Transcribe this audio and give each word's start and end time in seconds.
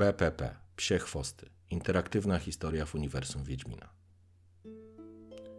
BPP 0.00 0.54
Psie 0.76 0.98
Chwosty. 0.98 1.46
Interaktywna 1.70 2.38
historia 2.38 2.86
w 2.86 2.94
uniwersum 2.94 3.44
Wiedźmina. 3.44 3.88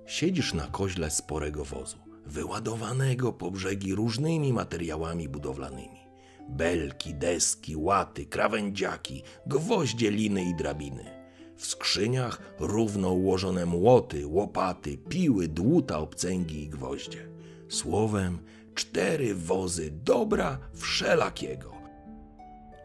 Siedzisz 0.05 0.53
na 0.53 0.67
koźle 0.67 1.11
sporego 1.11 1.65
wozu, 1.65 1.97
wyładowanego 2.25 3.33
po 3.33 3.51
brzegi 3.51 3.95
różnymi 3.95 4.53
materiałami 4.53 5.29
budowlanymi. 5.29 5.99
Belki, 6.49 7.13
deski, 7.15 7.75
łaty, 7.75 8.25
krawędziaki, 8.25 9.23
gwoździe, 9.47 10.11
liny 10.11 10.43
i 10.43 10.55
drabiny. 10.55 11.05
W 11.55 11.65
skrzyniach 11.65 12.41
równo 12.59 13.09
ułożone 13.09 13.65
młoty, 13.65 14.27
łopaty, 14.27 14.97
piły, 14.97 15.47
dłuta, 15.47 15.99
obcęgi 15.99 16.63
i 16.63 16.69
gwoździe. 16.69 17.27
Słowem, 17.69 18.39
cztery 18.75 19.35
wozy 19.35 19.91
dobra 19.91 20.59
wszelakiego. 20.73 21.73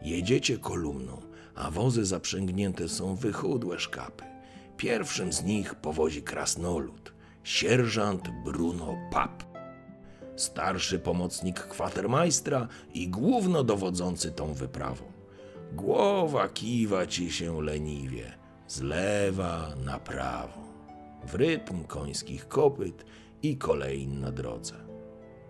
Jedziecie 0.01 0.57
kolumną, 0.57 1.26
a 1.57 1.71
wozy 1.71 2.05
zaprzęgnięte 2.05 2.89
są 2.89 3.15
wychudłe 3.15 3.79
szkapy. 3.79 4.23
Pierwszym 4.77 5.33
z 5.33 5.43
nich 5.43 5.75
powozi 5.75 6.21
krasnolud, 6.23 7.13
sierżant 7.43 8.29
Bruno 8.43 8.95
Pap. 9.11 9.43
Starszy 10.35 10.99
pomocnik 10.99 11.59
kwatermajstra 11.59 12.67
i 12.93 13.09
głównodowodzący 13.09 14.31
tą 14.31 14.53
wyprawą. 14.53 15.03
Głowa 15.73 16.49
kiwa 16.49 17.07
ci 17.07 17.31
się 17.31 17.61
leniwie, 17.61 18.33
z 18.67 18.81
lewa 18.81 19.73
na 19.85 19.99
prawo, 19.99 20.61
w 21.27 21.35
rytm 21.35 21.83
końskich 21.83 22.47
kopyt 22.47 23.05
i 23.43 23.57
kolejn 23.57 24.19
na 24.19 24.31
drodze. 24.31 24.75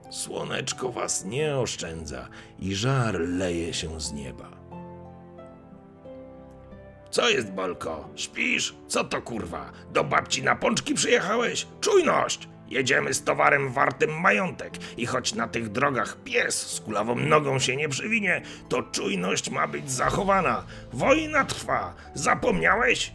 Słoneczko 0.10 0.92
was 0.92 1.26
nie 1.26 1.58
oszczędza 1.58 2.28
i 2.60 2.76
żar 2.76 3.20
leje 3.20 3.74
się 3.74 4.02
z 4.02 4.14
nieba. 4.14 4.67
Co 7.12 7.30
jest, 7.30 7.52
Bolko? 7.52 8.10
Śpisz? 8.16 8.76
Co 8.88 9.04
to 9.04 9.22
kurwa? 9.22 9.72
Do 9.94 10.04
babci 10.04 10.44
na 10.44 10.56
pączki 10.56 10.94
przyjechałeś? 10.94 11.68
Czujność! 11.82 12.48
Jedziemy 12.70 13.14
z 13.14 13.24
towarem 13.24 13.72
wartym 13.74 14.22
majątek 14.22 14.74
i 14.98 15.06
choć 15.06 15.34
na 15.34 15.48
tych 15.48 15.70
drogach 15.70 16.18
pies 16.24 16.56
z 16.56 16.80
kulawą 16.80 17.16
nogą 17.16 17.60
się 17.60 17.76
nie 17.76 17.90
przywinie, 17.90 18.42
to 18.70 18.84
czujność 18.84 19.50
ma 19.50 19.68
być 19.68 19.92
zachowana. 19.92 20.64
Wojna 20.94 21.46
trwa. 21.46 21.96
Zapomniałeś? 22.14 23.14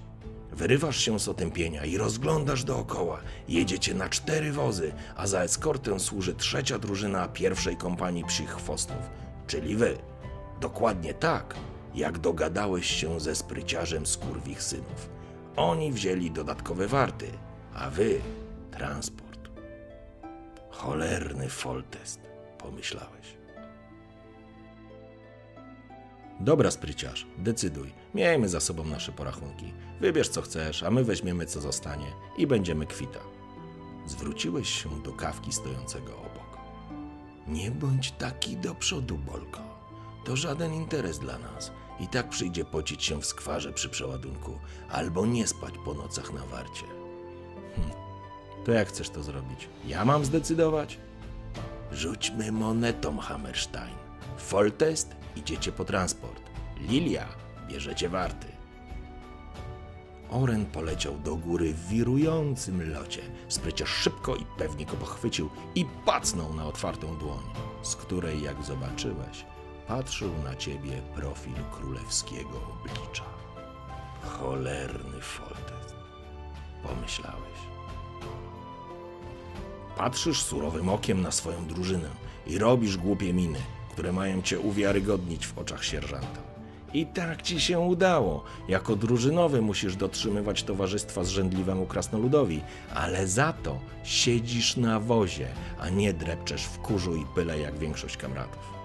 Wyrywasz 0.53 0.97
się 0.97 1.21
z 1.21 1.29
otępienia 1.29 1.85
i 1.85 1.97
rozglądasz 1.97 2.65
dookoła. 2.65 3.21
Jedziecie 3.49 3.95
na 3.95 4.09
cztery 4.09 4.53
wozy, 4.53 4.93
a 5.17 5.27
za 5.27 5.43
eskortę 5.43 6.01
służy 6.01 6.35
trzecia 6.35 6.79
drużyna 6.79 7.29
pierwszej 7.29 7.77
kompanii 7.77 8.25
psich 8.25 8.51
chwostów, 8.51 9.11
czyli 9.47 9.77
wy. 9.77 9.99
Dokładnie 10.61 11.15
tak, 11.15 11.55
jak 11.95 12.19
dogadałeś 12.19 12.87
się 12.87 13.21
ze 13.21 13.35
spryciarzem 13.35 14.07
skurwich 14.07 14.63
synów. 14.63 15.09
Oni 15.57 15.93
wzięli 15.93 16.31
dodatkowe 16.31 16.87
warty, 16.87 17.27
a 17.75 17.91
wy 17.91 18.21
transport. 18.71 19.51
Cholerny 20.71 21.49
foltest, 21.49 22.21
pomyślałeś. 22.59 23.37
Dobra, 26.41 26.71
spryciarz, 26.71 27.27
decyduj. 27.39 27.93
Miejmy 28.15 28.49
za 28.49 28.61
sobą 28.61 28.85
nasze 28.85 29.13
porachunki. 29.13 29.73
Wybierz 30.01 30.29
co 30.29 30.43
chcesz, 30.43 30.83
a 30.83 30.91
my 30.91 31.05
weźmiemy 31.05 31.47
co 31.47 31.61
zostanie 31.61 32.07
i 32.39 32.47
będziemy 32.47 32.87
kwita. 32.87 33.19
Zwróciłeś 34.07 34.69
się 34.69 35.03
do 35.03 35.13
kawki 35.13 35.53
stojącego 35.53 36.13
obok. 36.19 36.59
Nie 37.49 37.71
bądź 37.71 38.13
taki 38.13 38.57
do 38.57 38.75
przodu, 38.75 39.19
Bolko. 39.19 39.61
To 40.25 40.37
żaden 40.37 40.75
interes 40.75 41.19
dla 41.19 41.39
nas. 41.39 41.73
I 42.01 42.09
tak 42.09 42.29
przyjdzie 42.29 42.65
pocić 42.65 43.05
się 43.05 43.21
w 43.21 43.27
skwarze 43.27 43.73
przy 43.73 43.89
przeładunku, 43.89 44.59
albo 44.91 45.27
nie 45.27 45.47
spać 45.47 45.75
po 45.85 45.95
nocach 45.95 46.33
na 46.33 46.47
warcie. 46.47 46.87
Hm. 47.77 47.91
To 48.65 48.73
jak 48.73 48.89
chcesz 48.89 49.11
to 49.11 49.23
zrobić? 49.23 49.69
Ja 49.85 50.05
mam 50.05 50.25
zdecydować? 50.25 50.99
Rzućmy 51.93 52.53
monetą, 52.53 53.19
Hammerstein. 53.19 53.95
Foltest 54.37 55.17
idziecie 55.37 55.73
po 55.73 55.85
transport. 55.85 56.43
Lilia 56.81 57.27
bierzecie 57.69 58.09
warty. 58.09 58.47
Oren 60.31 60.67
poleciał 60.67 61.19
do 61.19 61.37
góry 61.37 61.75
w 61.75 61.89
wirującym 61.89 62.93
locie. 62.93 63.23
Spryciarz 63.49 63.89
szybko 63.89 64.37
i 64.37 64.47
pewnie 64.59 64.87
go 64.87 64.97
pochwycił 64.97 65.49
i 65.75 65.85
pacnął 66.07 66.55
na 66.55 66.67
otwartą 66.67 67.17
dłoń, 67.17 67.43
z 67.83 67.97
której, 67.97 68.43
jak 68.43 68.63
zobaczyłeś, 68.63 69.45
patrzył 69.97 70.31
na 70.45 70.57
ciebie 70.57 71.03
profil 71.15 71.53
królewskiego 71.73 72.61
oblicza. 72.73 73.25
Cholerny 74.23 75.21
foltest, 75.21 75.95
pomyślałeś. 76.83 77.59
Patrzysz 79.97 80.43
surowym 80.43 80.89
okiem 80.89 81.23
na 81.23 81.31
swoją 81.31 81.67
drużynę 81.67 82.09
i 82.47 82.59
robisz 82.59 82.97
głupie 82.97 83.33
miny, 83.33 83.59
które 83.91 84.13
mają 84.13 84.43
cię 84.43 84.61
uwiarygodnić 84.61 85.47
w 85.47 85.59
oczach 85.59 85.85
sierżanta. 85.85 86.41
I 86.95 87.07
tak 87.07 87.43
ci 87.43 87.61
się 87.61 87.79
udało. 87.79 88.45
Jako 88.69 88.97
drużynowy 88.97 89.63
musisz 89.63 89.97
dotrzymywać 89.97 90.63
towarzystwa 90.63 91.25
zrzędliwemu 91.25 91.87
krasnoludowi, 91.87 92.63
ale 92.95 93.27
za 93.27 93.53
to 93.53 93.79
siedzisz 94.05 94.77
na 94.77 95.01
wozie, 95.01 95.49
a 95.81 95.89
nie 95.89 96.13
drepczesz 96.13 96.65
w 96.65 96.79
kurzu 96.79 97.17
i 97.17 97.27
pyle 97.35 97.59
jak 97.59 97.79
większość 97.79 98.17
kamratów. 98.17 98.83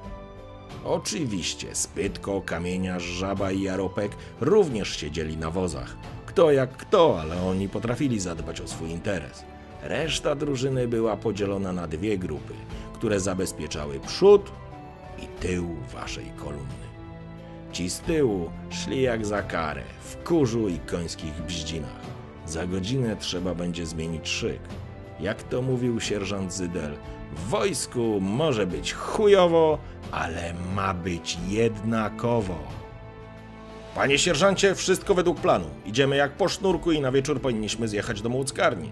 Oczywiście 0.85 1.75
Spytko, 1.75 2.41
Kamieniarz, 2.41 3.03
Żaba 3.03 3.51
i 3.51 3.61
Jaropek 3.61 4.11
również 4.41 4.97
siedzieli 4.97 5.37
na 5.37 5.51
wozach. 5.51 5.97
Kto 6.25 6.51
jak 6.51 6.77
kto, 6.77 7.21
ale 7.21 7.43
oni 7.43 7.69
potrafili 7.69 8.19
zadbać 8.19 8.61
o 8.61 8.67
swój 8.67 8.89
interes. 8.89 9.43
Reszta 9.81 10.35
drużyny 10.35 10.87
była 10.87 11.17
podzielona 11.17 11.73
na 11.73 11.87
dwie 11.87 12.17
grupy, 12.17 12.53
które 12.93 13.19
zabezpieczały 13.19 13.99
przód 13.99 14.51
i 15.23 15.27
tył 15.41 15.75
waszej 15.93 16.25
kolumny. 16.37 16.87
Ci 17.71 17.89
z 17.89 17.99
tyłu 17.99 18.49
szli 18.69 19.01
jak 19.01 19.25
za 19.25 19.41
karę, 19.41 19.83
w 20.01 20.23
kurzu 20.23 20.67
i 20.67 20.79
końskich 20.79 21.41
bździnach. 21.47 22.01
Za 22.45 22.67
godzinę 22.67 23.15
trzeba 23.15 23.55
będzie 23.55 23.85
zmienić 23.85 24.27
szyk. 24.27 24.59
Jak 25.19 25.43
to 25.43 25.61
mówił 25.61 25.99
sierżant 25.99 26.53
Zydel, 26.53 26.93
w 27.35 27.49
wojsku 27.49 28.17
może 28.21 28.67
być 28.67 28.93
chujowo, 28.93 29.77
ale 30.11 30.53
ma 30.75 30.93
być 30.93 31.37
jednakowo. 31.47 32.57
Panie 33.95 34.19
sierżancie, 34.19 34.75
wszystko 34.75 35.13
według 35.15 35.39
planu. 35.39 35.65
Idziemy 35.85 36.15
jak 36.15 36.31
po 36.31 36.49
sznurku 36.49 36.91
i 36.91 37.01
na 37.01 37.11
wieczór 37.11 37.41
powinniśmy 37.41 37.87
zjechać 37.87 38.21
do 38.21 38.29
młockarni. 38.29 38.91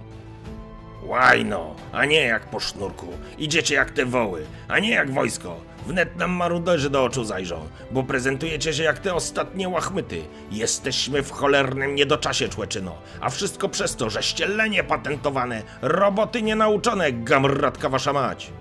Łajno, 1.03 1.75
a 1.91 2.05
nie 2.05 2.21
jak 2.21 2.45
po 2.49 2.59
sznurku. 2.59 3.07
Idziecie 3.37 3.75
jak 3.75 3.91
te 3.91 4.05
woły, 4.05 4.45
a 4.67 4.79
nie 4.79 4.91
jak 4.91 5.11
wojsko. 5.11 5.57
Wnet 5.87 6.17
nam 6.17 6.31
maruderzy 6.31 6.89
do 6.89 7.03
oczu 7.03 7.23
zajrzą, 7.23 7.67
bo 7.91 8.03
prezentujecie 8.03 8.73
się 8.73 8.83
jak 8.83 8.99
te 8.99 9.13
ostatnie 9.13 9.69
łachmyty. 9.69 10.21
Jesteśmy 10.51 11.23
w 11.23 11.31
cholernym 11.31 11.95
niedoczasie, 11.95 12.49
człeczyno. 12.49 12.95
A 13.21 13.29
wszystko 13.29 13.69
przez 13.69 13.95
to, 13.95 14.09
że 14.09 14.23
ścielenie 14.23 14.83
patentowane, 14.83 15.63
roboty 15.81 16.41
nienauczone, 16.41 17.11
gamratka 17.11 17.89
wasza 17.89 18.13
mać. 18.13 18.51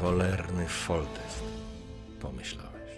Cholerny 0.00 0.68
foltest, 0.68 1.44
pomyślałeś. 2.20 2.90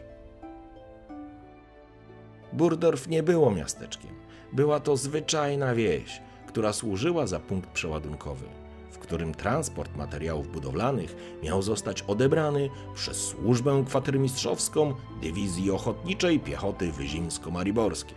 Burdorf 2.53 3.09
nie 3.09 3.23
było 3.23 3.51
miasteczkiem. 3.51 4.11
Była 4.53 4.81
to 4.81 4.97
zwyczajna 4.97 5.75
wieś, 5.75 6.21
która 6.47 6.73
służyła 6.73 7.27
za 7.27 7.41
punkt 7.41 7.71
przeładunkowy, 7.71 8.45
w 8.91 8.99
którym 8.99 9.35
transport 9.35 9.97
materiałów 9.97 10.53
budowlanych 10.53 11.17
miał 11.43 11.63
zostać 11.63 12.03
odebrany 12.03 12.71
przez 12.95 13.17
służbę 13.17 13.85
kwatermistrzowską 13.87 14.95
Dywizji 15.23 15.71
Ochotniczej 15.71 16.41
Piechoty 16.41 16.93
Wyzimsko-Mariborskie. 16.93 18.15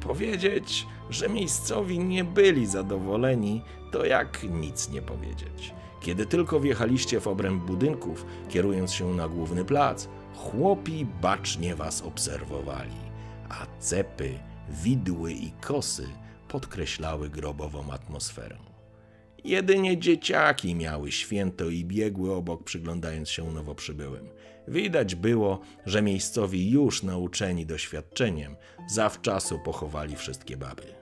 Powiedzieć, 0.00 0.86
że 1.10 1.28
miejscowi 1.28 1.98
nie 1.98 2.24
byli 2.24 2.66
zadowoleni, 2.66 3.62
to 3.92 4.04
jak 4.04 4.42
nic 4.42 4.90
nie 4.90 5.02
powiedzieć. 5.02 5.77
Kiedy 6.00 6.26
tylko 6.26 6.60
wjechaliście 6.60 7.20
w 7.20 7.26
obręb 7.28 7.64
budynków, 7.64 8.26
kierując 8.48 8.92
się 8.92 9.14
na 9.14 9.28
główny 9.28 9.64
plac, 9.64 10.08
chłopi 10.34 11.06
bacznie 11.22 11.74
was 11.74 12.02
obserwowali, 12.02 12.96
a 13.48 13.66
cepy, 13.78 14.38
widły 14.68 15.32
i 15.32 15.52
kosy 15.60 16.08
podkreślały 16.48 17.28
grobową 17.28 17.92
atmosferę. 17.92 18.56
Jedynie 19.44 19.98
dzieciaki 19.98 20.74
miały 20.74 21.12
święto 21.12 21.68
i 21.68 21.84
biegły 21.84 22.34
obok, 22.34 22.64
przyglądając 22.64 23.30
się 23.30 23.52
nowo 23.52 23.74
przybyłym. 23.74 24.28
Widać 24.68 25.14
było, 25.14 25.60
że 25.86 26.02
miejscowi 26.02 26.70
już 26.70 27.02
nauczeni 27.02 27.66
doświadczeniem 27.66 28.56
zawczasu 28.88 29.58
pochowali 29.58 30.16
wszystkie 30.16 30.56
baby. 30.56 30.97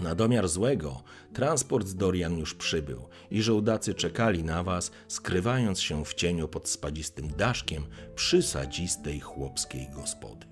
Na 0.00 0.14
domiar 0.14 0.48
złego, 0.48 1.02
transport 1.32 1.86
z 1.86 1.96
Dorian 1.96 2.38
już 2.38 2.54
przybył 2.54 3.08
i 3.30 3.42
żołdacy 3.42 3.94
czekali 3.94 4.44
na 4.44 4.62
was, 4.62 4.90
skrywając 5.08 5.80
się 5.80 6.04
w 6.04 6.14
cieniu 6.14 6.48
pod 6.48 6.68
spadzistym 6.68 7.28
daszkiem 7.28 7.86
przysadzistej 8.14 9.20
chłopskiej 9.20 9.88
gospody. 9.94 10.46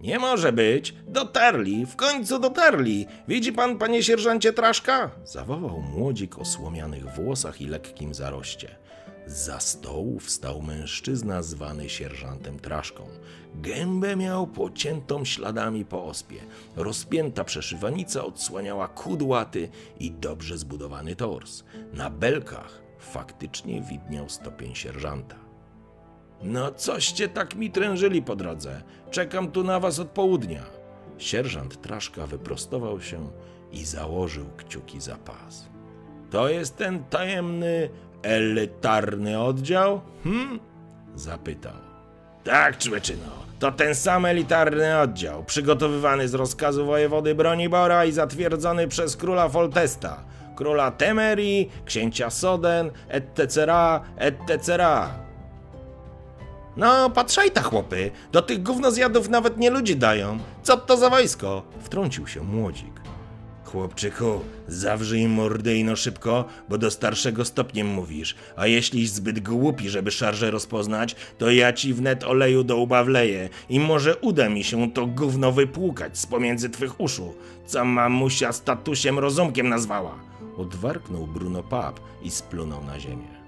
Nie 0.00 0.18
może 0.18 0.52
być! 0.52 0.94
Dotarli! 1.08 1.86
W 1.86 1.96
końcu 1.96 2.38
dotarli! 2.38 3.06
Widzi 3.28 3.52
pan, 3.52 3.78
panie 3.78 4.02
sierżancie 4.02 4.52
Traszka? 4.52 5.10
Zawołał 5.24 5.80
młodzik 5.82 6.38
o 6.38 6.44
słomianych 6.44 7.14
włosach 7.14 7.60
i 7.60 7.66
lekkim 7.66 8.14
zaroście. 8.14 8.76
Za 9.26 9.60
stołu 9.60 10.20
wstał 10.20 10.62
mężczyzna 10.62 11.42
zwany 11.42 11.88
sierżantem 11.88 12.58
Traszką. 12.58 13.06
Gębę 13.54 14.16
miał 14.16 14.46
pociętą 14.46 15.24
śladami 15.24 15.84
po 15.84 16.04
ospie. 16.04 16.40
Rozpięta 16.76 17.44
przeszywanica 17.44 18.24
odsłaniała 18.24 18.88
kudłaty 18.88 19.68
i 20.00 20.10
dobrze 20.10 20.58
zbudowany 20.58 21.16
tors. 21.16 21.64
Na 21.92 22.10
belkach 22.10 22.82
faktycznie 22.98 23.82
widniał 23.82 24.28
stopień 24.28 24.74
sierżanta. 24.74 25.36
No 26.42 26.72
coście 26.72 27.28
tak 27.28 27.54
mi 27.54 27.70
trężyli 27.70 28.22
po 28.22 28.36
drodze. 28.36 28.82
Czekam 29.10 29.50
tu 29.50 29.64
na 29.64 29.80
was 29.80 29.98
od 29.98 30.08
południa. 30.08 30.62
Sierżant 31.18 31.82
Traszka 31.82 32.26
wyprostował 32.26 33.00
się 33.00 33.30
i 33.72 33.84
założył 33.84 34.46
kciuki 34.56 35.00
za 35.00 35.16
pas. 35.16 35.68
To 36.30 36.48
jest 36.48 36.76
ten 36.76 37.04
tajemny, 37.04 37.90
elitarny 38.22 39.40
oddział? 39.40 40.00
Hm? 40.24 40.60
Zapytał. 41.14 41.72
Tak, 42.44 42.78
człeczyno, 42.78 43.26
to 43.58 43.72
ten 43.72 43.94
sam 43.94 44.26
elitarny 44.26 45.00
oddział, 45.00 45.44
przygotowywany 45.44 46.28
z 46.28 46.34
rozkazu 46.34 46.86
wojewody 46.86 47.34
Bronibora 47.34 48.04
i 48.04 48.12
zatwierdzony 48.12 48.88
przez 48.88 49.16
króla 49.16 49.48
Foltesta, 49.48 50.24
króla 50.56 50.90
Temerii, 50.90 51.70
księcia 51.84 52.30
Soden, 52.30 52.90
etc., 53.08 53.66
etc. 54.16 54.78
No, 56.76 57.10
patrzaj 57.10 57.50
ta 57.50 57.62
chłopy, 57.62 58.10
do 58.32 58.42
tych 58.42 58.62
gównozjadów 58.62 59.28
nawet 59.28 59.56
nie 59.56 59.70
ludzi 59.70 59.96
dają. 59.96 60.38
Co 60.62 60.76
to 60.76 60.96
za 60.96 61.10
wojsko? 61.10 61.62
Wtrącił 61.82 62.26
się 62.26 62.42
młodzik. 62.42 63.00
Chłopczyku, 63.72 64.40
zawrzyj 64.68 65.28
mordę 65.28 65.76
i 65.76 65.84
no 65.84 65.96
szybko, 65.96 66.44
bo 66.68 66.78
do 66.78 66.90
starszego 66.90 67.44
stopniem 67.44 67.86
mówisz, 67.86 68.34
a 68.56 68.66
jeśliś 68.66 69.10
zbyt 69.10 69.40
głupi, 69.40 69.88
żeby 69.88 70.10
szarże 70.10 70.50
rozpoznać, 70.50 71.16
to 71.38 71.50
ja 71.50 71.72
ci 71.72 71.94
wnet 71.94 72.24
oleju 72.24 72.64
do 72.64 72.76
łba 72.76 73.04
wleję 73.04 73.48
i 73.68 73.80
może 73.80 74.16
uda 74.16 74.48
mi 74.48 74.64
się 74.64 74.92
to 74.92 75.06
gówno 75.06 75.52
wypłukać 75.52 76.18
z 76.18 76.26
pomiędzy 76.26 76.70
twych 76.70 77.00
uszu, 77.00 77.34
co 77.66 77.84
mamusia 77.84 78.52
statusiem 78.52 79.18
rozumkiem 79.18 79.68
nazwała. 79.68 80.18
Odwarknął 80.56 81.26
Bruno 81.26 81.62
Pap 81.62 82.00
i 82.22 82.30
splunął 82.30 82.84
na 82.84 83.00
ziemię. 83.00 83.40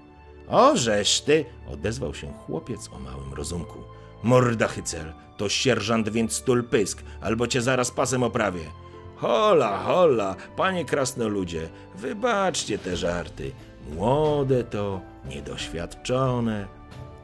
O, 0.47 0.77
żeś 0.77 1.21
ty, 1.21 1.45
odezwał 1.71 2.13
się 2.13 2.33
chłopiec 2.33 2.89
o 2.95 2.99
małym 2.99 3.33
rozumku. 3.33 3.79
Morda 4.23 4.67
hycel, 4.67 5.13
to 5.37 5.49
sierżant 5.49 6.09
więc 6.09 6.33
stul 6.33 6.63
pysk, 6.63 7.03
albo 7.21 7.47
cię 7.47 7.61
zaraz 7.61 7.91
pasem 7.91 8.23
oprawię. 8.23 8.82
Hola, 9.23 9.77
hola, 9.77 10.35
panie 10.55 10.85
krasnoludzie, 10.85 11.69
wybaczcie 11.95 12.77
te 12.77 12.97
żarty. 12.97 13.51
Młode 13.95 14.63
to, 14.63 15.01
niedoświadczone. 15.25 16.67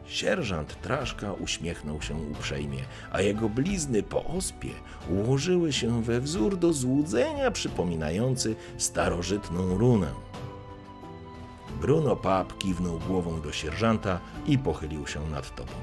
Sierżant 0.06 0.81
Traszka 0.81 1.34
uśmiechnął 1.34 2.01
się 2.01 2.16
uprzejmie, 2.16 2.84
a 3.12 3.22
jego 3.22 3.50
blizny 3.50 4.04
po 4.04 4.25
ospie 4.25 4.69
ułożyły 5.10 5.74
się 5.74 6.04
we 6.04 6.22
wzór 6.22 6.57
do 6.57 6.74
złudzenia 6.74 7.51
przypominający 7.51 8.56
starożytną 8.78 9.78
runę. 9.78 10.12
Bruno 11.81 12.16
Pap 12.16 12.57
kiwnął 12.57 13.00
głową 13.00 13.42
do 13.42 13.51
sierżanta 13.51 14.19
i 14.46 14.57
pochylił 14.57 15.07
się 15.07 15.30
nad 15.30 15.56
tobą. 15.56 15.74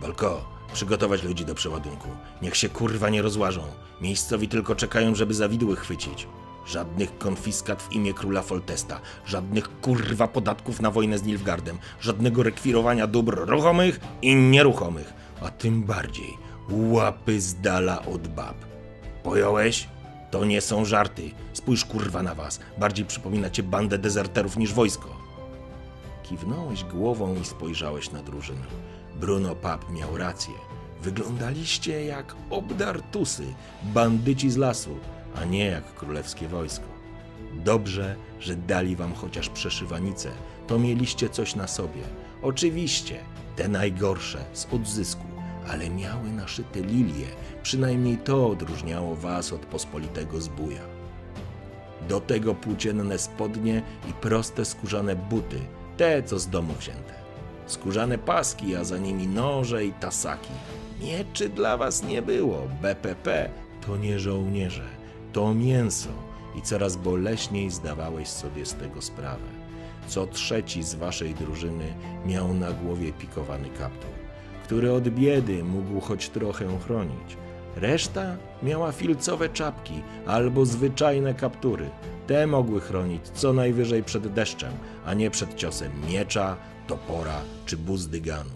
Balko, 0.00 0.53
przygotować 0.74 1.22
ludzi 1.22 1.44
do 1.44 1.54
przeładunku. 1.54 2.08
Niech 2.42 2.56
się 2.56 2.68
kurwa 2.68 3.10
nie 3.10 3.22
rozłażą. 3.22 3.62
Miejscowi 4.00 4.48
tylko 4.48 4.74
czekają, 4.74 5.14
żeby 5.14 5.34
zawidły 5.34 5.76
chwycić. 5.76 6.26
Żadnych 6.66 7.18
konfiskat 7.18 7.82
w 7.82 7.92
imię 7.92 8.14
króla 8.14 8.42
Foltesta, 8.42 9.00
żadnych 9.26 9.80
kurwa 9.80 10.28
podatków 10.28 10.80
na 10.80 10.90
wojnę 10.90 11.18
z 11.18 11.22
Nilfgardem, 11.22 11.78
żadnego 12.00 12.42
rekwirowania 12.42 13.06
dóbr 13.06 13.48
ruchomych 13.48 14.00
i 14.22 14.34
nieruchomych, 14.34 15.12
a 15.40 15.50
tym 15.50 15.82
bardziej 15.82 16.38
łapy 16.70 17.40
z 17.40 17.60
dala 17.60 18.06
od 18.06 18.28
bab. 18.28 18.56
Pojąłeś? 19.22 19.88
To 20.30 20.44
nie 20.44 20.60
są 20.60 20.84
żarty. 20.84 21.30
Spójrz 21.52 21.84
kurwa 21.84 22.22
na 22.22 22.34
was. 22.34 22.60
Bardziej 22.78 23.04
przypominacie 23.04 23.62
bandę 23.62 23.98
dezerterów 23.98 24.56
niż 24.56 24.72
wojsko. 24.72 25.23
Kiwnąłeś 26.28 26.84
głową 26.84 27.34
i 27.40 27.44
spojrzałeś 27.44 28.10
na 28.10 28.22
drużynę. 28.22 28.66
Bruno 29.20 29.54
Pap 29.54 29.90
miał 29.90 30.16
rację. 30.16 30.54
Wyglądaliście 31.02 32.04
jak 32.04 32.36
obdartusy, 32.50 33.44
bandyci 33.82 34.50
z 34.50 34.56
lasu, 34.56 34.96
a 35.36 35.44
nie 35.44 35.66
jak 35.66 35.94
królewskie 35.94 36.48
wojsko. 36.48 36.84
Dobrze, 37.54 38.16
że 38.40 38.56
dali 38.56 38.96
wam 38.96 39.14
chociaż 39.14 39.48
przeszywanicę, 39.48 40.30
to 40.66 40.78
mieliście 40.78 41.28
coś 41.28 41.54
na 41.54 41.68
sobie. 41.68 42.02
Oczywiście, 42.42 43.18
te 43.56 43.68
najgorsze, 43.68 44.44
z 44.52 44.66
odzysku, 44.72 45.26
ale 45.68 45.90
miały 45.90 46.30
naszyte 46.30 46.80
lilie, 46.80 47.26
przynajmniej 47.62 48.18
to 48.18 48.48
odróżniało 48.48 49.16
was 49.16 49.52
od 49.52 49.66
pospolitego 49.66 50.40
zbója. 50.40 50.82
Do 52.08 52.20
tego 52.20 52.54
płócienne 52.54 53.18
spodnie 53.18 53.82
i 54.10 54.12
proste 54.12 54.64
skórzane 54.64 55.16
buty, 55.16 55.60
te 55.96 56.22
co 56.22 56.38
z 56.38 56.48
domu 56.48 56.74
wzięte. 56.78 57.14
Skórzane 57.66 58.18
paski, 58.18 58.76
a 58.76 58.84
za 58.84 58.98
nimi 58.98 59.26
noże 59.26 59.84
i 59.84 59.92
tasaki. 59.92 60.52
Mieczy 61.00 61.48
dla 61.48 61.76
was 61.76 62.02
nie 62.02 62.22
było. 62.22 62.68
BPP 62.82 63.50
to 63.86 63.96
nie 63.96 64.18
żołnierze, 64.18 64.88
to 65.32 65.54
mięso 65.54 66.08
i 66.58 66.62
coraz 66.62 66.96
boleśniej 66.96 67.70
zdawałeś 67.70 68.28
sobie 68.28 68.66
z 68.66 68.74
tego 68.74 69.02
sprawę. 69.02 69.64
Co 70.06 70.26
trzeci 70.26 70.82
z 70.82 70.94
waszej 70.94 71.34
drużyny 71.34 71.94
miał 72.26 72.54
na 72.54 72.72
głowie 72.72 73.12
pikowany 73.12 73.68
kaptur, 73.68 74.10
który 74.64 74.92
od 74.92 75.08
biedy 75.08 75.64
mógł 75.64 76.00
choć 76.00 76.28
trochę 76.28 76.78
chronić. 76.86 77.36
Reszta 77.76 78.36
miała 78.62 78.92
filcowe 78.92 79.48
czapki 79.48 80.02
albo 80.26 80.66
zwyczajne 80.66 81.34
kaptury. 81.34 81.90
Te 82.26 82.46
mogły 82.46 82.80
chronić 82.80 83.28
co 83.28 83.52
najwyżej 83.52 84.02
przed 84.02 84.32
deszczem, 84.32 84.72
a 85.06 85.14
nie 85.14 85.30
przed 85.30 85.54
ciosem 85.54 85.92
miecza, 86.08 86.56
topora 86.86 87.40
czy 87.66 87.76
buzdyganu. 87.76 88.50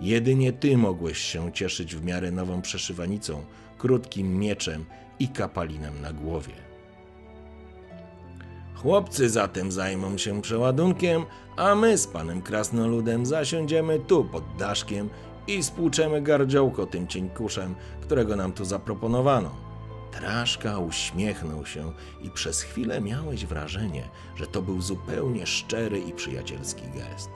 Jedynie 0.00 0.52
ty 0.52 0.76
mogłeś 0.76 1.18
się 1.18 1.52
cieszyć 1.52 1.96
w 1.96 2.04
miarę 2.04 2.30
nową 2.30 2.62
przeszywanicą, 2.62 3.42
krótkim 3.78 4.38
mieczem 4.38 4.84
i 5.18 5.28
kapalinem 5.28 6.00
na 6.00 6.12
głowie. 6.12 6.54
Chłopcy 8.74 9.30
zatem 9.30 9.72
zajmą 9.72 10.18
się 10.18 10.42
przeładunkiem, 10.42 11.24
a 11.56 11.74
my 11.74 11.98
z 11.98 12.06
panem 12.06 12.42
Krasnoludem 12.42 13.26
zasiądziemy 13.26 13.98
tu 13.98 14.24
pod 14.24 14.44
daszkiem 14.58 15.10
i 15.56 15.62
spłuczemy 15.62 16.22
gardziołko 16.22 16.86
tym 16.86 17.06
cieńkuszem, 17.06 17.74
którego 18.00 18.36
nam 18.36 18.52
tu 18.52 18.64
zaproponowano. 18.64 19.50
Traszka 20.12 20.78
uśmiechnął 20.78 21.66
się 21.66 21.92
i 22.22 22.30
przez 22.30 22.62
chwilę 22.62 23.00
miałeś 23.00 23.46
wrażenie, 23.46 24.08
że 24.36 24.46
to 24.46 24.62
był 24.62 24.82
zupełnie 24.82 25.46
szczery 25.46 26.00
i 26.00 26.12
przyjacielski 26.12 26.82
gest. 26.82 27.30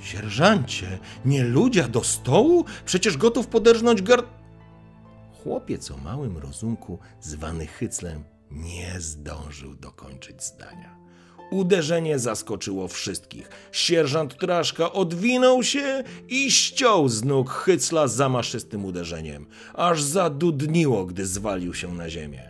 Sierżancie, 0.00 0.98
nie 1.24 1.44
ludzia 1.44 1.88
do 1.88 2.04
stołu? 2.04 2.64
Przecież 2.84 3.16
gotów 3.16 3.46
poderżnąć 3.46 4.02
gard... 4.02 4.26
Chłopiec 5.42 5.90
o 5.90 5.96
małym 5.96 6.38
rozumku, 6.38 6.98
zwany 7.20 7.66
Hyclem, 7.66 8.24
nie 8.50 9.00
zdążył 9.00 9.74
dokończyć 9.74 10.42
zdania. 10.42 10.96
Uderzenie 11.50 12.18
zaskoczyło 12.18 12.88
wszystkich. 12.88 13.48
Sierżant 13.72 14.38
Traszka 14.38 14.92
odwinął 14.92 15.62
się 15.62 16.04
i 16.28 16.50
ściął 16.50 17.08
z 17.08 17.24
nóg 17.24 17.50
hycla 17.50 18.08
zamaszystym 18.08 18.84
uderzeniem. 18.84 19.46
Aż 19.74 20.02
zadudniło, 20.02 21.06
gdy 21.06 21.26
zwalił 21.26 21.74
się 21.74 21.94
na 21.94 22.10
ziemię. 22.10 22.48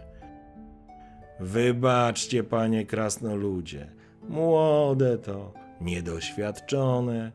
Wybaczcie, 1.40 2.44
panie 2.44 2.86
krasnoludzie. 2.86 3.86
Młode 4.28 5.18
to, 5.18 5.52
niedoświadczone. 5.80 7.32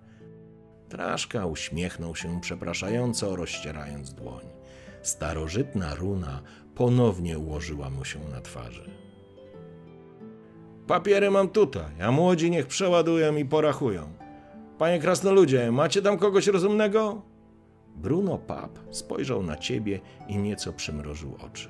Traszka 0.90 1.46
uśmiechnął 1.46 2.16
się 2.16 2.42
przepraszająco, 2.42 3.36
rozcierając 3.36 4.14
dłoń. 4.14 4.46
Starożytna 5.02 5.96
runa 5.96 6.42
ponownie 6.76 7.40
ułożyła 7.40 7.90
mu 7.90 8.06
się 8.06 8.20
na 8.20 8.42
twarzy. 8.42 8.90
Papiery 10.88 11.32
mam 11.32 11.50
tutaj, 11.50 12.02
a 12.02 12.12
młodzi 12.12 12.52
niech 12.52 12.68
przeładują 12.68 13.36
i 13.36 13.46
porachują. 13.46 14.10
Panie 14.78 15.00
krasnoludzie, 15.00 15.72
macie 15.72 16.02
tam 16.02 16.18
kogoś 16.18 16.48
rozumnego? 16.48 17.22
Bruno 17.96 18.38
Pap 18.38 18.80
spojrzał 18.92 19.44
na 19.44 19.58
ciebie 19.58 20.00
i 20.28 20.38
nieco 20.38 20.74
przymrożył 20.74 21.38
oczy. 21.46 21.70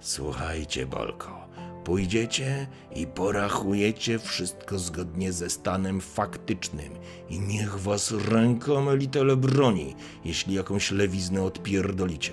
Słuchajcie, 0.00 0.86
Bolko, 0.86 1.48
pójdziecie 1.84 2.66
i 2.96 3.06
porachujecie 3.06 4.18
wszystko 4.18 4.78
zgodnie 4.78 5.32
ze 5.32 5.50
stanem 5.50 6.00
faktycznym 6.00 6.92
i 7.28 7.40
niech 7.40 7.78
was 7.78 8.12
ręką 8.28 8.90
elitele 8.90 9.36
broni, 9.36 9.94
jeśli 10.24 10.54
jakąś 10.54 10.90
lewiznę 10.90 11.42
odpierdolicie. 11.42 12.32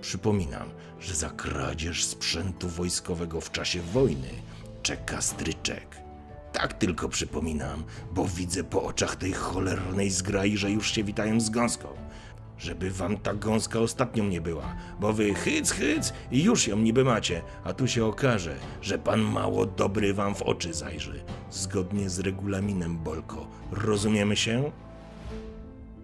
Przypominam, 0.00 0.70
że 1.00 1.14
za 1.14 1.30
kradzież 1.30 2.04
sprzętu 2.04 2.68
wojskowego 2.68 3.40
w 3.40 3.50
czasie 3.50 3.80
wojny 3.82 4.28
czeka 4.88 5.20
stryczek. 5.22 5.96
Tak 6.52 6.72
tylko 6.72 7.08
przypominam, 7.08 7.84
bo 8.12 8.24
widzę 8.24 8.64
po 8.64 8.82
oczach 8.82 9.16
tej 9.16 9.32
cholernej 9.32 10.10
zgrai, 10.10 10.56
że 10.56 10.70
już 10.70 10.92
się 10.92 11.04
witają 11.04 11.40
z 11.40 11.50
gąską. 11.50 11.88
Żeby 12.58 12.90
wam 12.90 13.18
ta 13.18 13.34
gąska 13.34 13.78
ostatnią 13.78 14.24
nie 14.24 14.40
była, 14.40 14.76
bo 15.00 15.12
wy 15.12 15.34
hyc, 15.34 15.70
hyc 15.70 16.12
i 16.30 16.42
już 16.44 16.68
ją 16.68 16.76
niby 16.76 17.04
macie, 17.04 17.42
a 17.64 17.72
tu 17.72 17.88
się 17.88 18.04
okaże, 18.04 18.56
że 18.82 18.98
pan 18.98 19.20
mało 19.20 19.66
dobry 19.66 20.14
wam 20.14 20.34
w 20.34 20.42
oczy 20.42 20.74
zajrzy. 20.74 21.24
Zgodnie 21.50 22.10
z 22.10 22.18
regulaminem, 22.18 22.98
Bolko. 22.98 23.46
Rozumiemy 23.72 24.36
się? 24.36 24.72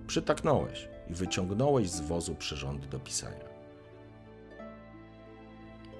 Przytaknąłeś 0.06 0.88
i 1.10 1.14
wyciągnąłeś 1.14 1.90
z 1.90 2.00
wozu 2.00 2.34
przyrząd 2.34 2.86
do 2.86 3.00
pisania. 3.00 3.54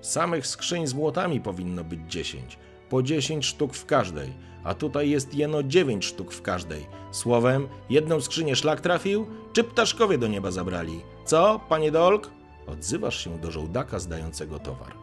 Samych 0.01 0.47
skrzyń 0.47 0.87
z 0.87 0.95
młotami 0.95 1.41
powinno 1.41 1.85
być 1.85 2.01
10, 2.09 2.59
po 2.91 3.03
10 3.03 3.47
sztuk 3.47 3.75
w 3.75 3.87
każdej, 3.87 4.33
a 4.65 4.75
tutaj 4.75 5.11
jest 5.11 5.35
jeno 5.35 5.63
9 5.63 6.05
sztuk 6.05 6.33
w 6.33 6.43
każdej. 6.43 6.87
Słowem, 7.11 7.69
jedną 7.91 8.21
skrzynię 8.21 8.57
szlak 8.57 8.81
trafił, 8.81 9.27
czy 9.53 9.65
ptaszkowie 9.65 10.19
do 10.19 10.27
nieba 10.27 10.51
zabrali? 10.51 11.01
Co, 11.25 11.61
panie 11.69 11.91
Dolk? 11.91 12.31
Odzywasz 12.67 13.25
się 13.25 13.39
do 13.39 13.51
żołdaka 13.51 13.99
zdającego 13.99 14.59
towar. 14.59 14.95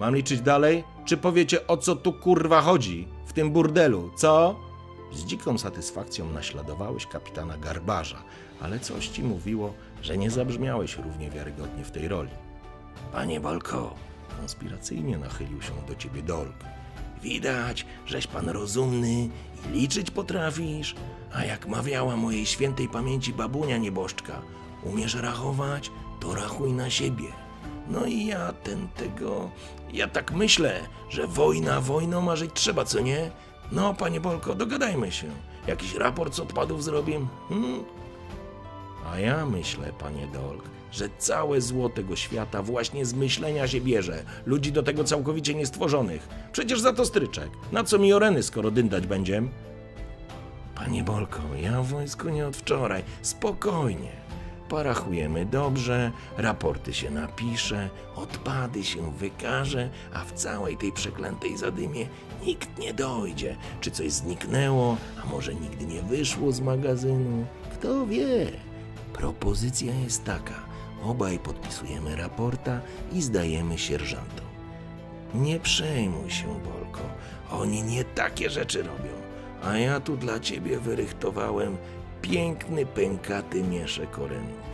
Mam 0.00 0.16
liczyć 0.16 0.40
dalej? 0.40 0.84
Czy 1.04 1.16
powiecie 1.16 1.66
o 1.66 1.76
co 1.76 1.96
tu 1.96 2.12
kurwa 2.12 2.60
chodzi? 2.60 3.08
W 3.26 3.32
tym 3.32 3.50
burdelu, 3.50 4.10
co? 4.16 4.56
Z 5.12 5.24
dziką 5.24 5.58
satysfakcją 5.58 6.32
naśladowałeś 6.32 7.06
kapitana 7.06 7.58
Garbarza, 7.58 8.22
ale 8.60 8.80
coś 8.80 9.08
ci 9.08 9.22
mówiło, 9.22 9.74
że 10.02 10.18
nie 10.18 10.30
zabrzmiałeś 10.30 10.96
równie 10.96 11.30
wiarygodnie 11.30 11.84
w 11.84 11.90
tej 11.90 12.08
roli. 12.08 12.30
Panie 13.12 13.40
Bolko, 13.40 13.94
konspiracyjnie 14.40 15.18
nachylił 15.18 15.62
się 15.62 15.72
do 15.88 15.94
ciebie 15.94 16.22
Dolk. 16.22 16.64
Widać, 17.22 17.86
żeś 18.06 18.26
pan 18.26 18.48
rozumny 18.48 19.12
i 19.12 19.30
liczyć 19.72 20.10
potrafisz, 20.10 20.94
a 21.32 21.44
jak 21.44 21.66
mawiała 21.66 22.16
mojej 22.16 22.46
świętej 22.46 22.88
pamięci 22.88 23.32
babunia 23.32 23.76
nieboszczka, 23.76 24.42
umiesz 24.84 25.14
rachować, 25.14 25.90
to 26.20 26.34
rachuj 26.34 26.72
na 26.72 26.90
siebie. 26.90 27.28
No 27.88 28.04
i 28.04 28.26
ja 28.26 28.52
ten 28.52 28.88
tego. 28.88 29.50
Ja 29.92 30.08
tak 30.08 30.32
myślę, 30.32 30.80
że 31.10 31.26
wojna 31.26 31.80
wojną, 31.80 32.30
a 32.30 32.36
żyć 32.36 32.50
trzeba, 32.54 32.84
co 32.84 33.00
nie? 33.00 33.30
No, 33.72 33.94
panie 33.94 34.20
Bolko, 34.20 34.54
dogadajmy 34.54 35.12
się. 35.12 35.26
Jakiś 35.66 35.94
raport 35.94 36.34
z 36.34 36.40
odpadów 36.40 36.84
zrobimy? 36.84 37.26
Hmm? 37.48 37.84
A 39.06 39.20
ja 39.20 39.46
myślę, 39.46 39.92
panie 39.98 40.26
Dolk, 40.26 40.64
że 40.92 41.08
całe 41.18 41.60
zło 41.60 41.88
tego 41.88 42.16
świata 42.16 42.62
właśnie 42.62 43.06
z 43.06 43.14
myślenia 43.14 43.68
się 43.68 43.80
bierze. 43.80 44.22
Ludzi 44.46 44.72
do 44.72 44.82
tego 44.82 45.04
całkowicie 45.04 45.54
niestworzonych. 45.54 46.28
Przecież 46.52 46.80
za 46.80 46.92
to 46.92 47.04
stryczek. 47.04 47.50
Na 47.72 47.84
co 47.84 47.98
mi 47.98 48.12
oreny, 48.12 48.42
skoro 48.42 48.70
dyndać 48.70 49.06
będziem? 49.06 49.48
Panie 50.74 51.04
Bolko, 51.04 51.42
ja 51.62 51.82
w 51.82 51.86
wojsku 51.86 52.28
nie 52.28 52.46
od 52.46 52.56
wczoraj. 52.56 53.02
Spokojnie. 53.22 54.26
Porachujemy 54.68 55.46
dobrze, 55.46 56.12
raporty 56.38 56.94
się 56.94 57.10
napisze, 57.10 57.90
odpady 58.16 58.84
się 58.84 59.12
wykaże, 59.12 59.90
a 60.12 60.24
w 60.24 60.32
całej 60.32 60.76
tej 60.76 60.92
przeklętej 60.92 61.58
zadymie 61.58 62.06
nikt 62.46 62.78
nie 62.78 62.94
dojdzie. 62.94 63.56
Czy 63.80 63.90
coś 63.90 64.12
zniknęło, 64.12 64.96
a 65.22 65.26
może 65.26 65.54
nigdy 65.54 65.86
nie 65.86 66.02
wyszło 66.02 66.52
z 66.52 66.60
magazynu? 66.60 67.46
Kto 67.72 68.06
wie? 68.06 68.46
Propozycja 69.12 69.94
jest 69.94 70.24
taka. 70.24 70.65
Obaj 71.06 71.38
podpisujemy 71.38 72.16
raporta 72.16 72.80
i 73.12 73.22
zdajemy 73.22 73.78
sierżantom. 73.78 74.46
Nie 75.34 75.60
przejmuj 75.60 76.30
się, 76.30 76.46
Bolko. 76.46 77.00
Oni 77.50 77.82
nie 77.82 78.04
takie 78.04 78.50
rzeczy 78.50 78.82
robią. 78.82 79.12
A 79.64 79.78
ja 79.78 80.00
tu 80.00 80.16
dla 80.16 80.40
ciebie 80.40 80.78
wyrychtowałem 80.78 81.76
piękny, 82.22 82.86
pękaty 82.86 83.62
mieszek 83.62 84.18
orenów. 84.18 84.66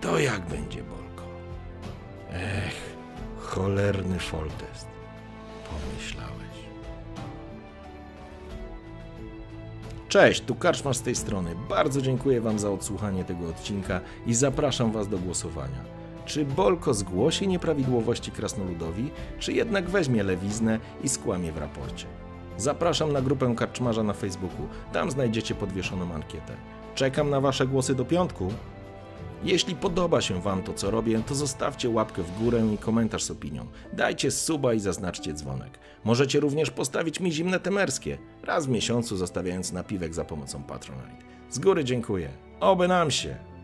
To 0.00 0.18
jak 0.18 0.46
będzie, 0.46 0.82
Bolko? 0.82 1.24
Ech, 2.32 2.96
cholerny 3.38 4.18
foltest, 4.18 4.86
pomyślałeś. 5.70 6.55
Cześć, 10.16 10.40
tu 10.40 10.54
Karczma 10.54 10.94
z 10.94 11.02
tej 11.02 11.14
strony. 11.14 11.50
Bardzo 11.68 12.02
dziękuję 12.02 12.40
Wam 12.40 12.58
za 12.58 12.70
odsłuchanie 12.70 13.24
tego 13.24 13.48
odcinka 13.48 14.00
i 14.26 14.34
zapraszam 14.34 14.92
Was 14.92 15.08
do 15.08 15.18
głosowania. 15.18 15.84
Czy 16.26 16.44
Bolko 16.44 16.94
zgłosi 16.94 17.48
nieprawidłowości 17.48 18.30
krasnoludowi, 18.30 19.10
czy 19.38 19.52
jednak 19.52 19.90
weźmie 19.90 20.22
lewiznę 20.22 20.80
i 21.04 21.08
skłamie 21.08 21.52
w 21.52 21.58
raporcie? 21.58 22.06
Zapraszam 22.56 23.12
na 23.12 23.22
grupę 23.22 23.54
Karczmarza 23.56 24.02
na 24.02 24.12
Facebooku. 24.12 24.66
Tam 24.92 25.10
znajdziecie 25.10 25.54
podwieszoną 25.54 26.14
ankietę. 26.14 26.52
Czekam 26.94 27.30
na 27.30 27.40
Wasze 27.40 27.66
głosy 27.66 27.94
do 27.94 28.04
piątku. 28.04 28.48
Jeśli 29.46 29.76
podoba 29.76 30.20
się 30.20 30.40
Wam 30.40 30.62
to, 30.62 30.74
co 30.74 30.90
robię, 30.90 31.22
to 31.26 31.34
zostawcie 31.34 31.90
łapkę 31.90 32.22
w 32.22 32.38
górę 32.38 32.62
i 32.74 32.78
komentarz 32.78 33.22
z 33.22 33.30
opinią. 33.30 33.66
Dajcie 33.92 34.30
suba 34.30 34.74
i 34.74 34.80
zaznaczcie 34.80 35.32
dzwonek. 35.32 35.78
Możecie 36.04 36.40
również 36.40 36.70
postawić 36.70 37.20
mi 37.20 37.32
zimne 37.32 37.60
temerskie, 37.60 38.18
raz 38.42 38.66
w 38.66 38.68
miesiącu 38.68 39.16
zostawiając 39.16 39.72
napiwek 39.72 40.14
za 40.14 40.24
pomocą 40.24 40.62
Patronite. 40.62 41.24
Z 41.50 41.58
góry 41.58 41.84
dziękuję. 41.84 42.28
Oby 42.60 42.88
nam 42.88 43.10
się! 43.10 43.55